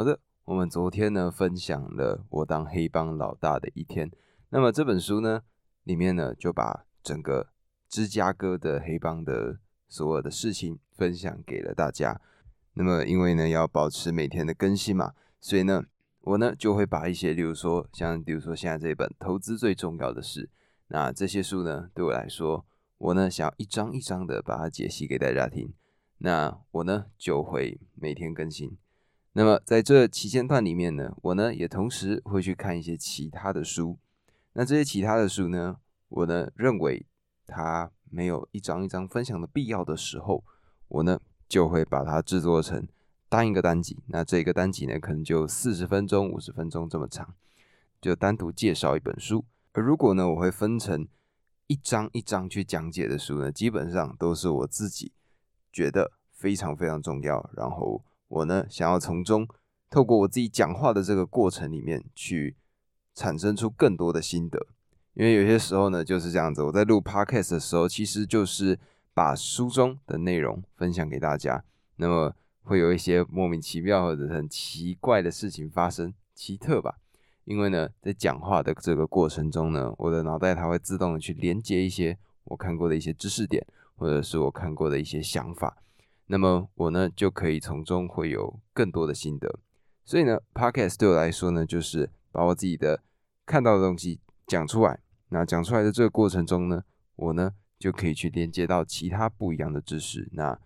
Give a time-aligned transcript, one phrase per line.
[0.00, 4.10] 好的，我们昨天呢分享了我当黑帮老大的一天。
[4.48, 5.42] 那么这本书呢
[5.84, 7.48] 里面呢就把整个
[7.86, 9.58] 芝加哥的黑帮的
[9.88, 12.18] 所有的事情分享给了大家。
[12.72, 15.84] 那么因为呢要保持每天的更新嘛，所以呢
[16.22, 20.46] 我呢就会把一些，例如说像比如说现在这本《投资最重要的事》，
[20.86, 22.64] 那这些书呢对我来说，
[22.96, 25.74] 我呢想要一张一张的把它解析给大家听。
[26.16, 28.78] 那我呢就会每天更新。
[29.32, 33.96] 那么在这期间段里面呢，我呢也同时会去看一些其他的书。
[34.54, 35.76] 那这些其他的书呢，
[36.08, 37.06] 我呢认为
[37.46, 40.42] 它没有一张一张分享的必要的时候，
[40.88, 42.88] 我呢就会把它制作成
[43.28, 44.02] 单一个单集。
[44.08, 47.32] 那这个单集呢，可能就四十分钟、五十分钟这么长，
[48.00, 49.44] 就单独介绍一本书。
[49.72, 51.06] 而如果呢，我会分成
[51.68, 55.12] 一张一张去讲解的书呢，基本上都是我自己
[55.72, 58.02] 觉得非常非常重要，然后。
[58.30, 59.46] 我呢，想要从中
[59.90, 62.56] 透过我自己讲话的这个过程里面去
[63.12, 64.68] 产生出更多的心得，
[65.14, 66.62] 因为有些时候呢就是这样子。
[66.62, 68.78] 我在录 podcast 的时候，其实就是
[69.12, 71.64] 把书中的内容分享给大家，
[71.96, 72.32] 那么
[72.62, 76.98] 会有一些莫名其妙或者很奇怪的事情发生，奇特吧？
[77.44, 85.78] 因为呢，在讲话的这个过程中呢，我的脑袋它会自动的去连接一些我看过的一些知识点，或者是我看过的一些想法。
[86.32, 89.58] 那么我呢就可以从中会有更多的心得，
[90.04, 93.02] 所以呢，podcast 对我来说呢，就是把我自己的
[93.44, 95.00] 看到的东西讲出来。
[95.30, 96.84] 那讲出来的这个过程中呢，
[97.16, 100.56] 我呢就可以去连接到其他不一样的知识，那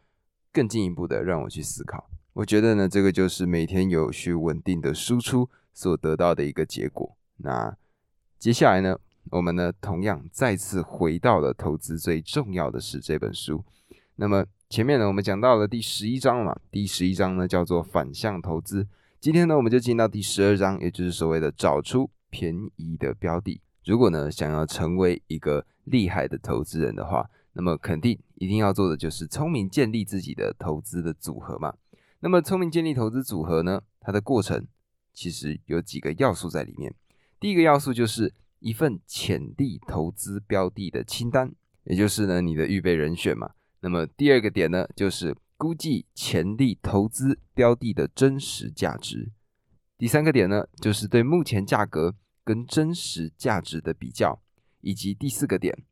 [0.53, 2.11] 更进一步的让我去思考。
[2.35, 7.17] 我觉得呢，这个就是每天有序稳定的输出所得到的一个结果。
[7.39, 7.75] 那
[8.39, 8.98] 接下来呢，
[9.31, 13.65] 我们呢同样再次回到了投资最重要的是这本书。
[14.17, 14.45] 那么。
[14.75, 18.89] 前面呢，我们讲到了第十一章嘛，第十一章呢叫做反向投资。
[19.20, 23.61] 今天呢，我们就进到第十二章，也就是所谓的找出便宜的标的。
[23.84, 31.73] 如果呢想要成为一个厉害的投资人的话，那么肯定一定要做的就是聪明建立自己的投资的组合嘛。
[32.18, 34.67] 那么聪明建立投资组合呢，它的过程
[35.12, 36.92] 其实有几个要素在里面。
[37.39, 41.52] 第一个要素就是一份潜力投资标的的清单，
[41.85, 43.52] 也就是呢你的预备人选嘛。
[43.84, 49.30] 那么第二个点呢，就是估计潜力投资标的的真实价值。
[49.98, 54.40] 第三个点呢，就是对目前价格跟真实价值的比较，
[54.80, 55.84] 以及第四个点，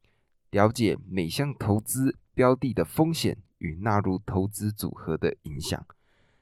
[0.53, 5.87] 了解每项投资标的的风险与纳入投资组合的影响。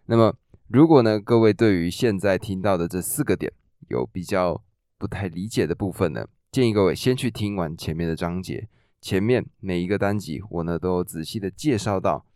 [0.06, 0.36] 那么，
[0.68, 3.52] 如果呢，各位对于现在听到的这四个点
[3.88, 4.62] 有比较
[4.96, 8.68] 不太理解的部分呢，建议各位先去听完前面的章节。
[9.00, 12.26] 前面每一个单集，我呢都仔细的介绍到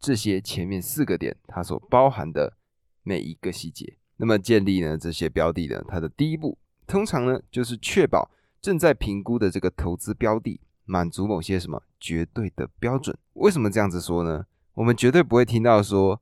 [0.00, 2.56] 这些前面四个点它所包含的
[3.02, 3.98] 每一个细节。
[4.16, 6.56] 那么建立呢这些标的呢，它的第一步
[6.86, 8.30] 通常呢就是确保
[8.62, 13.14] 正在评估的这个投资标的满足某些什么绝对的标准。
[13.34, 14.46] 为什么这样子说呢？
[14.72, 16.18] 我们绝对不会听到说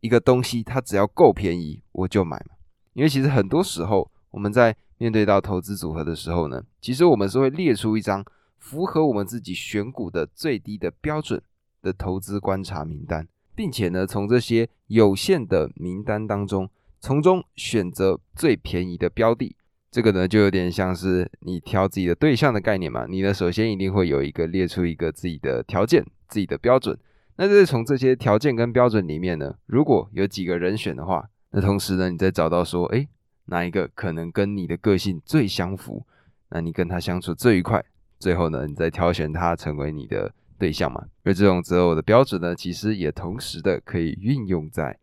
[0.00, 2.56] 一个东西它只要够便宜我就买嘛。
[2.92, 8.22] 因为其实很多时候我们在面对到投资组合的时候呢，其实我们是会列出一张。
[8.58, 11.42] 符合我们自己选股的最低的标准
[11.80, 16.68] 的投资观察名单，并且呢，从这些有限的名单当中，
[17.00, 19.56] 从中选择最便宜的标的。
[19.90, 23.06] 这个呢，就有点像是你挑自己的对象的概念嘛。
[23.08, 26.98] 你呢，首先一定会有一个列出一个自己的条件、自己的标准。
[27.36, 33.08] 那就是从这些条件跟标准里面呢，如果有几个人选的话，那同时呢，你再找到说，哎，
[33.46, 36.04] 哪一个可能跟你的个性最相符，
[36.50, 37.82] 那你跟他相处最愉快。
[38.18, 41.06] 最后呢，你再挑选他成为你的对象嘛？
[41.22, 44.98] 而这种择偶的标准呢，其实也同时的可以运用在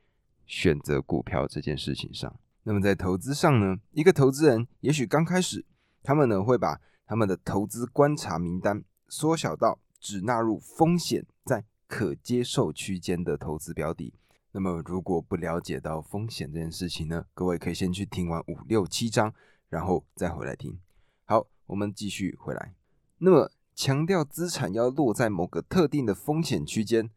[0.46, 2.34] 选择股票这件事情上。
[2.64, 5.64] 那么在投资上呢，一个投资人也许刚开始，
[6.04, 14.14] 他们呢会把他们的投资观察名单缩小到只纳入风险在可接受区间的投资标的。
[14.52, 19.34] 那么如果不了解到风险这件事情呢，各位可以先去听完五六七章，
[19.70, 20.80] 然后再回来听。
[21.26, 22.74] 好，我们继续回来。
[23.20, 27.10] 那么强调资产要落在某个特定的风险区间，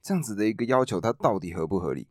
[0.00, 2.08] 这样子的一个要求，它到底合不合理？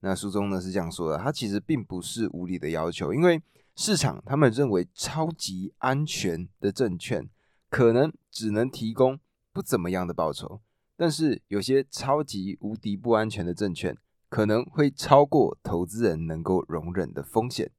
[0.00, 3.42] 那书中呢是这样说的，它其实并不是无理的要求，因为
[3.74, 7.28] 市场他们认为超级安全的证券
[7.68, 9.18] 可能只能提供
[9.52, 10.60] 不怎么样的报酬，
[10.96, 13.96] 但是有些超级无敌不安全的证券
[14.28, 17.70] 可能会超过投资人能够容忍的风险。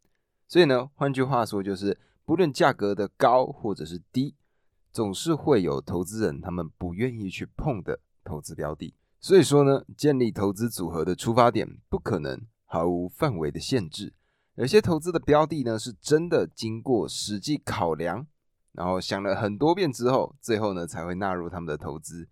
[0.47, 4.35] 所以呢，换句话说，就是不论价格的高或者是低。
[4.97, 14.11] 总是会有投资人他们不愿意去碰的投资标的，所以说呢，建立投资组合的出发点不可能毫无范围的限制，
[14.55, 18.25] 有些投资的标的呢，是真的经过实际考量，
[18.71, 22.27] 然后想了很多遍之后，最后呢才会纳入他们的投资。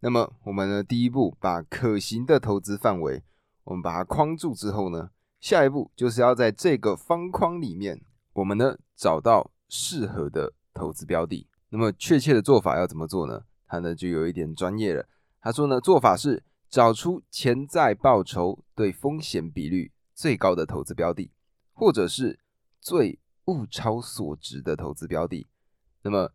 [0.00, 3.22] 那么我们呢，第一步把可行的投资范围，
[3.64, 5.08] 我们把它框住之后呢，
[5.40, 8.02] 下一步就是要在这个方框里面，
[8.34, 11.46] 我们呢找到适合的投资标的。
[11.72, 13.42] 那么确切的做法要怎么做呢？
[13.66, 15.08] 他呢就有一点专业了。
[15.40, 21.30] 他说呢，做法是找出潜在报酬对风险比率最高的投资标的。
[21.74, 22.38] 或者是
[22.80, 25.48] 最物超所值的投资标的。
[26.02, 26.30] 那么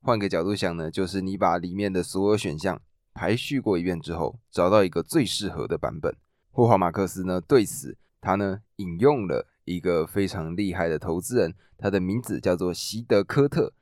[0.00, 2.80] 换个角度想呢，就是你把里面的所有选项
[3.12, 6.16] 排序过一遍之后，找到一个最适合的版本。
[6.52, 13.74] 霍华马克思呢对此，他呢引用了一个非常厉害的投资人，他的名字叫做席德科特。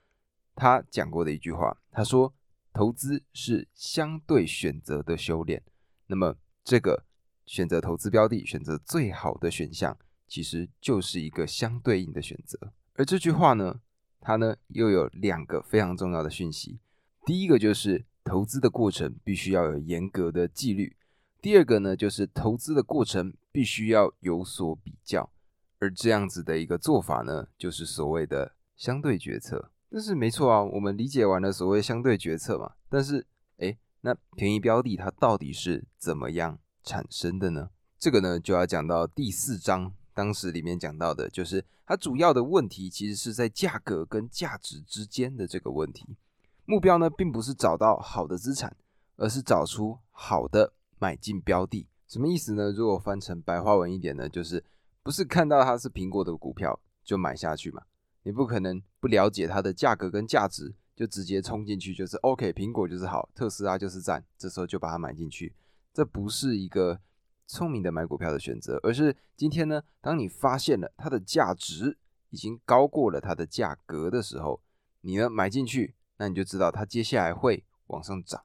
[0.55, 2.35] 他讲过的一句话，他说
[2.73, 5.62] ：“投资是相对选择的修炼。”
[6.09, 7.05] 那么这个
[7.47, 9.97] 选择投资标的，选择最好的选项。
[10.27, 13.81] 其实就是一个相对应的选择，而这句话呢，
[14.21, 16.81] 它呢又有两个非常重要的讯息。
[17.27, 20.97] 第一个就是投资的过程必须要有严格的纪律；
[21.43, 25.31] 第二个呢，就是投资的过程必须要有所比较。
[25.79, 29.71] 而这样子的一个做法呢，就是所谓的相对决策。
[29.94, 32.73] 但是没错啊，我们理解完了所谓相对决策嘛。
[32.88, 33.25] 但是，
[33.58, 37.70] 哎，那便宜标的它到底是怎么样产生的呢？
[37.96, 39.93] 这个呢，就要讲到第四章。
[40.12, 46.17] 当时里面讲到的就是，它主要的问题其实是在价格跟价值之间的这个问题。
[46.64, 48.76] 目标呢，并不是找到好的资产，
[49.14, 51.87] 而是找出好的买进标的。
[52.08, 52.73] 什么意思呢？
[52.73, 54.64] 如果翻成白话文一点呢，就是
[55.05, 57.82] 不是看到它是苹果的股票就买下去嘛？
[58.25, 65.55] 你不可能不了解它的价格跟价值就直接冲进去，就是 OK，苹果就是好，特斯拉就是赞，这时候就把它买进去，
[65.93, 67.00] 这不是一个。
[67.47, 71.99] 聪明的买股票的选择，而是今天呢，当你发现了它的价值
[72.31, 74.62] 已经高过了它的价格的时候，
[75.03, 78.43] 你呢买进去，那你就知道它接下来会往上涨。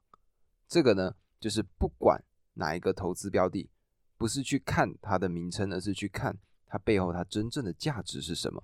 [0.67, 2.21] 这个呢，就是不管
[2.55, 3.69] 哪一个投资标的，
[4.17, 6.37] 不是去看它的名称，而是去看
[6.67, 8.61] 它背后它真正的价值是什么。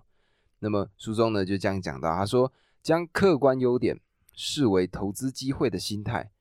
[0.65, 2.51] 那么书中呢就这样讲到，他说
[2.81, 4.01] 将客观优点
[4.33, 6.31] 视为投资机会的心态，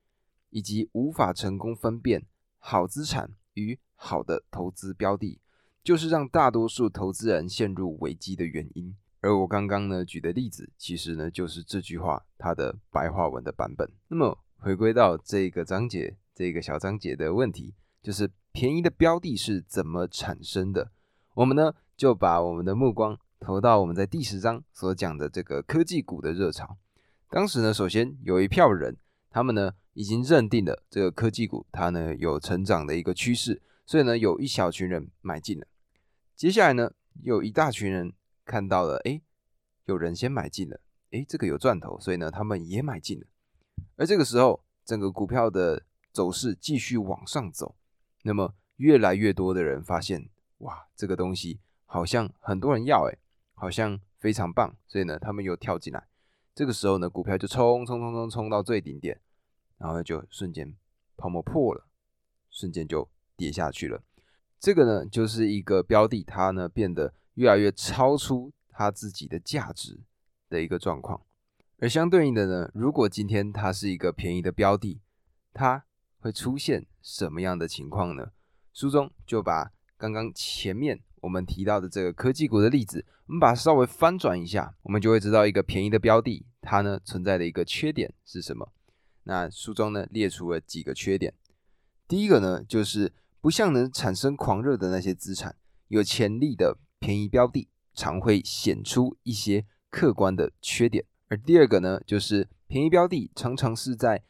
[0.49, 2.25] 以及无法成功分辨
[2.59, 3.79] 好资产与。
[3.97, 5.41] 好的投资标的，
[5.83, 8.95] 就是让大多数投资人陷入危机的原因。
[9.21, 13.91] 而我刚刚呢举的例子，其实呢就是这句话它的白话文的版本。
[14.09, 17.73] 那么回归到这个章节，这个小章节的问题，
[18.03, 20.91] 就是便宜的标的是怎么产生的？
[21.35, 26.77] 我们呢就把我们的目光投到我们在第十章所讲的这个科技股的热潮。
[27.31, 28.97] 当时呢，首先有一票人，
[29.31, 33.63] 他们呢已经认定了这个科技股它呢有成长的一个趋势。
[33.87, 35.67] 所以呢，有一小群人买进了，
[36.35, 36.93] 接下来呢，
[37.23, 38.15] 有一大群人
[38.47, 39.21] 看到了，哎，
[39.85, 43.27] 有人先买进了，哎，这个有赚头，所以呢，他们也买进了。
[43.97, 47.77] 而这个时候，整个股票的走势继续往上走，
[48.23, 53.19] 那么越来越多的人发现，哇，这个东西好像很多人要，哎，
[53.65, 56.07] 好像非常棒，所以呢，他们又跳进来。
[56.55, 59.19] 这个时候呢，股票就冲冲冲冲冲到最顶点，
[59.79, 60.77] 然后就瞬间
[61.17, 61.87] 泡沫破了，
[62.51, 63.09] 瞬间就。
[63.37, 64.01] 跌下去了，
[64.61, 69.99] 这个呢就是一个标的，它呢变得越来越超出它自己的价值
[70.49, 71.21] 的一个状况。
[71.81, 75.01] 而相对应的呢，如果今天它是一个便宜的标的，
[75.53, 75.85] 它
[76.21, 78.31] 会出现什么样的情况呢？
[78.73, 88.73] 书中就把刚刚前面我们提到的这个科技股的例子，我们把它稍微翻转一下，我们就会知道一个便宜的标的，它呢存在的一个缺点是什么。
[89.25, 91.35] 那书中呢列出了几个缺点，
[92.07, 93.13] 第一个呢就是。
[93.45, 95.55] 不像能产生狂热的那些资产，
[95.89, 101.05] 有潜力的便宜标的常会显出一些客观的缺点。
[101.29, 104.23] 而第二个呢，就是便宜标的常常是在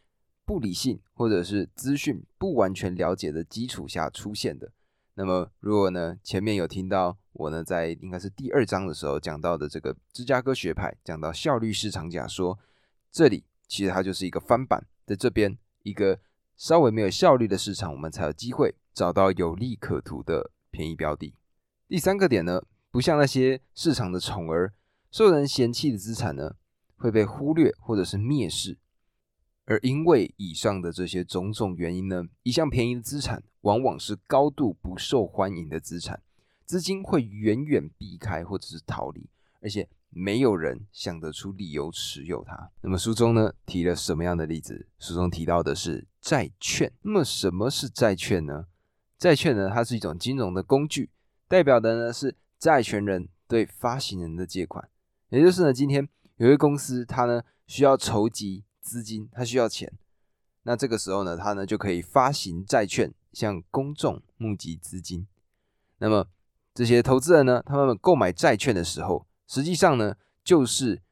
[0.44, 4.72] 不理性或者是资讯不完全了解的基础下出现的。
[5.14, 12.58] 那么，如果呢前面有听到我呢在应该是第二章的时候讲到的这个芝加哥学派，讲到效率市场假说，
[13.10, 16.20] 这里其实它就是一个翻版，在这边一个
[16.56, 18.74] 稍微没有效率的市场，我们才有机会。
[18.94, 21.34] 找到有利可图的便宜标的。
[21.88, 24.72] 第三个点呢，不像那些市场的宠儿、
[25.10, 26.54] 受人嫌弃的资产呢，
[26.94, 28.78] 会被忽略或者是蔑视。
[29.66, 36.22] 而因为以上的这些种种原因呢，一项便宜的资产往往是高度不受欢迎的资产，
[36.66, 39.26] 资金会远远避开或者是逃离，
[39.62, 42.70] 而且没有人想得出理由持有它。
[42.82, 44.86] 那么书中呢提了什么样的例子？
[44.98, 46.92] 书中提到的是债券。
[47.02, 48.66] 那么什么是债券呢？
[49.18, 51.08] 债券呢，它是一种金融的工具，
[51.48, 54.86] 代表的呢是债权人对发行人的借款。
[55.30, 56.06] 也就是呢，今天
[56.36, 59.90] 有些公司，它呢需要筹集资金，它需要钱，
[60.64, 65.26] 那这个时候呢，它呢就可以发行债券，向公众募集资金。
[65.98, 66.28] 那么
[66.74, 71.02] 这些投资人呢，他们购买债券的时候，实际上呢就是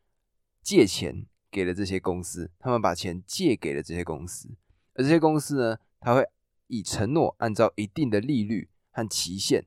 [0.62, 4.50] 借钱给了这些公司，他们把钱借给了这些公司，
[4.94, 6.28] 而这些公司呢，他会
[6.66, 9.64] 以承诺按照一定的利率和期限，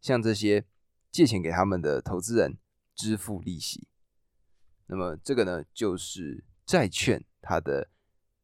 [0.00, 0.66] 向这些
[1.10, 2.58] 借钱给他们的投资人
[2.94, 3.88] 支付利息。
[4.88, 7.88] 那么这个呢，就是债券它的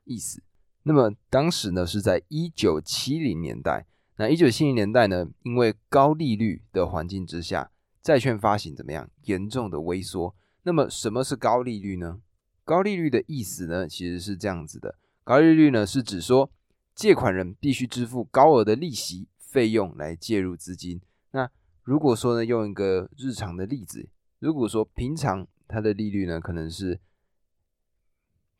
[0.05, 0.43] 意思。
[0.85, 3.87] 那么当时呢，是在一九七零年代。
[4.17, 9.11] 那一九七零年代呢，因为高利率的环境之下，债券发行怎么样？
[9.25, 10.35] 严重的萎缩。
[10.63, 12.21] 那么什么是高利率呢？
[12.65, 16.51] 高利率的意思呢，其实是这样子的：高利率呢，是指说
[16.95, 21.01] 借款人必须支付高额的利息费用来介入资金。
[21.33, 21.51] 那
[21.83, 27.01] 如果说呢，用一个日常的例子，如果说平常它的利率呢，可能是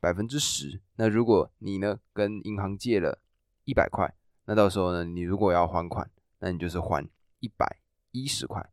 [0.03, 0.81] 百分之十。
[0.97, 3.21] 那如果你呢跟银行借了
[3.65, 4.13] 一百块，
[4.47, 7.79] 那到时候呢，你如果要还款，那你就是还一百
[8.11, 8.69] 一十块。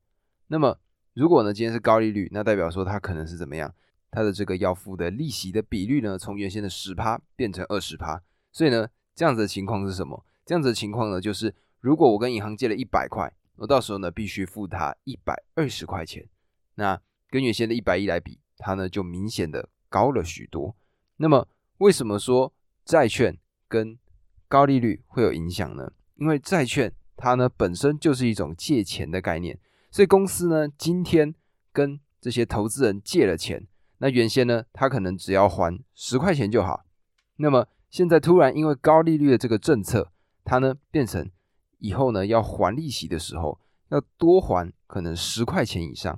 [0.47, 0.79] 那么
[1.13, 3.71] 如果呢今天是高利率，那代表说它可能是怎么样？
[4.09, 8.23] 它的这个要付的利息的比率呢，从原先的十趴变成二十趴。
[8.51, 10.25] 所以呢，这样子的情况是什么？
[10.43, 16.27] 这样子的情况呢，就是如果我跟银行借了一百块，我到时候呢必须付他一百二十块钱。
[16.73, 20.75] 那跟原先的一百一来比，它呢就明显的高了许多。
[21.21, 21.45] 那么
[21.79, 22.53] 为什么说
[22.85, 23.99] 债券跟
[24.47, 25.91] 高利率会有影响呢？
[26.15, 29.59] 因为债券它呢本身就是一种借钱的概念，
[29.91, 31.35] 所以公司呢今天
[31.73, 36.85] 跟这些投资人借了钱，那原先呢他可能只要还十块钱就好，
[37.35, 40.11] 那么现在突然因为高利率的这个政策，
[40.45, 41.29] 它呢变成
[41.79, 43.59] 以后呢要还利息的时候
[43.89, 46.17] 要多还可能十块钱以上。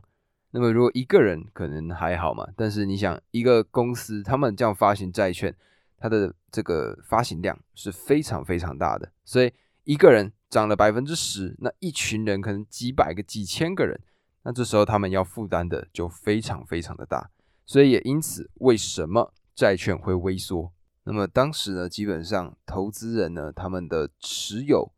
[0.54, 5.56] 那么，如果一个人可能还好嘛，但是你想，一个公司他们这样发行债券，
[5.98, 9.54] 它的这个发行量是非常非常大的，所以
[9.86, 13.98] 一个人涨了百分之十，那一群人可能几百个、几千个人，
[14.44, 17.30] 那这时候他们要负担的就非常非常的大，
[17.66, 20.74] 所以也因此，为什么债券会萎缩？
[21.06, 24.92] 那么当时呢，基本上投资人呢，他们的持有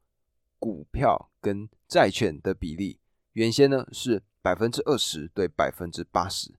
[0.58, 3.00] 股票跟债券的比例，
[3.34, 4.24] 原先呢是。
[4.44, 6.54] 百分之二十对百分之八十，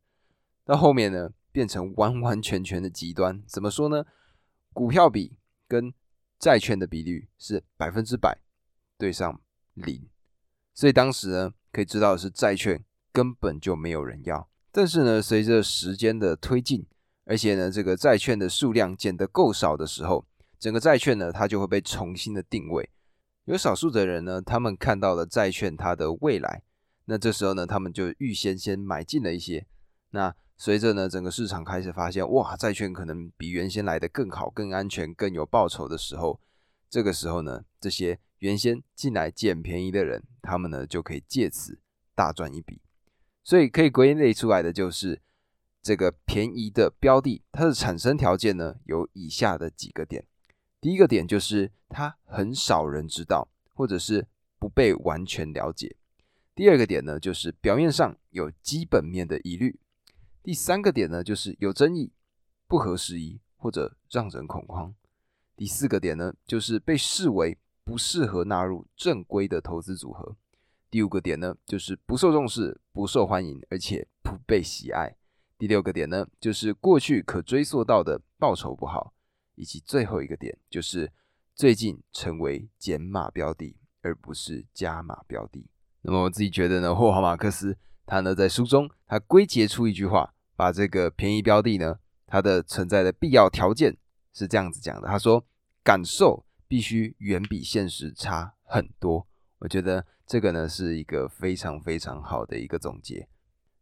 [0.64, 3.42] 到后面呢变成完完全全的极端。
[3.46, 4.06] 怎么说呢？
[4.72, 5.36] 股票比
[5.68, 5.92] 跟
[6.38, 8.38] 债券的比率是百分之百
[8.96, 9.38] 对上
[9.74, 10.08] 零，
[10.72, 14.48] 所以当时呢可以知道的是债券根本就没有人要。
[14.72, 16.86] 但是呢，随着时间的推进，
[17.26, 20.26] 而且呢这个债券的数量减得够少的时候，
[20.58, 22.88] 整个债券呢它就会被重新的定位。
[23.44, 26.62] 有少数的人呢，他们看到了债券它的未来。
[27.06, 29.66] 那这时候呢，他们就预先先买进了一些。
[30.10, 36.40] 那随着呢，整个市场开始发现，哇，债券可能比原先来的更好、更安全、更有报酬的时候，
[36.88, 41.78] 这个时候呢，这些原先进来捡便宜的人，他们呢就可以借此
[42.14, 42.80] 大赚一笔。
[43.42, 45.20] 所以可以归类出来的就是，
[45.82, 50.24] 这个便宜的标的，它的产生条件呢有以下的几个点。
[50.80, 54.26] 第一个点就是它很少人知道，或者是
[54.58, 55.96] 不被完全了解。
[56.54, 59.76] 第二个点呢，就是表面上有基本面的疑虑；
[60.40, 62.12] 第三个点呢，就是有争议、
[62.68, 64.94] 不合时宜或者让人恐慌；
[65.56, 70.36] 第四个点呢，就是被视为不适合纳入正规的投资组合；
[70.88, 75.16] 第五个点呢，就是不受重视、不受欢迎，而且不被喜爱；
[75.58, 79.12] 第六个点呢，就是过去可追溯到的报酬不好；
[79.56, 81.12] 以及最后一个点，就是
[81.52, 85.66] 最近成为减码标的，而不是加码标的。
[86.06, 93.96] 那么我自己觉得呢，霍华马克思他呢在书中他归结出一句话，把这个便宜标的呢它的存在的必要条件
[94.32, 95.08] 是这样子讲的。
[95.08, 95.42] 他说，
[95.82, 99.26] 感受必须远比现实差很多。
[99.60, 103.26] 我觉得这个呢是一个非常非常好的一个总结。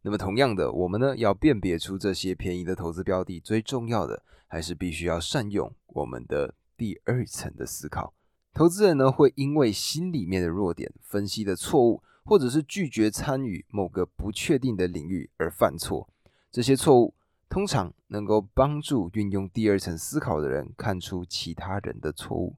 [0.01, 8.13] 那么同样的，我们呢要辨别出这些便宜的投资标的，最重要的还是必须要善用我们的第二层的思考。
[8.53, 12.01] 投资人呢会因为心里面的弱点分析的错误。
[12.25, 16.09] 或者是拒绝参与某个不确定的领域而犯错，
[16.51, 17.13] 这些错误
[17.49, 22.55] 通常能够帮助运用第二层思考的人看出其他人的错误，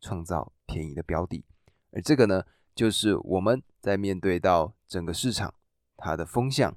[0.00, 1.44] 创造便宜的标的。
[1.92, 2.44] 而这个呢，
[2.74, 5.54] 就是我们在面对到整个市场
[5.96, 6.76] 它的风向，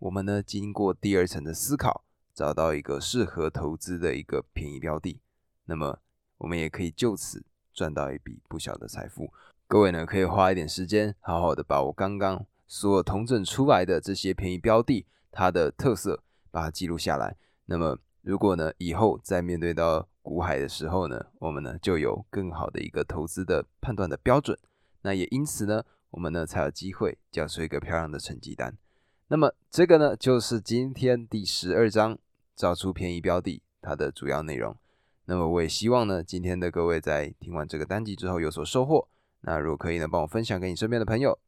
[0.00, 2.04] 我们呢经过第二层的思考，
[2.34, 5.20] 找到一个适合投资的一个便宜标的，
[5.66, 6.00] 那么
[6.38, 9.32] 我们也可以就此赚到一笔不小的财富。
[9.70, 17.36] 各位呢，可以花一点时间，好好的把我刚刚所有同整出来的这些便宜标的，它的特色，把它记录下来。
[17.66, 24.58] 那么，如果呢以后在面对到股海的时候呢，我们呢就有更好的一个投资的判断的标准。
[25.02, 28.74] 那也因此呢，我们呢才有机会交出一个漂亮的成绩单。
[29.26, 32.16] 那么这个呢，就是今天第十二章
[32.56, 34.74] 找出便宜标的它的主要内容。
[35.26, 39.06] 那么我也希望呢，今天的各位在听完这个单集之后有所收获。
[39.40, 41.38] 那如果可以呢，帮我分享给你身边的朋友，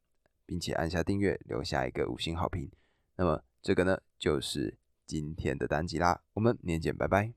[0.47, 2.70] 并且按下订阅，留下一个五星好评。
[3.16, 6.23] 那么这个呢，就是今天的单集啦。
[6.35, 7.32] 我们明天见，拜拜。